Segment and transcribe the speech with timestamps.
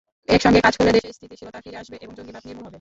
[0.29, 2.69] একসঙ্গে কাজ করলে দেশে স্থিতিশীলতা ফিরে আসবে এবং জঙ্গিবাদ নির্মূল হবে।